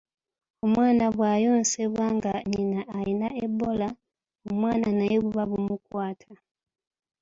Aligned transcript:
Omwana 0.65 1.05
bw'ayonsebwa 1.15 2.05
nga 2.15 2.31
nnyina 2.43 2.81
ayina 2.97 3.27
Ebola, 3.45 3.89
omwana 4.49 4.89
naye 4.97 5.15
buba 5.23 5.43
bumukwata 5.49 6.31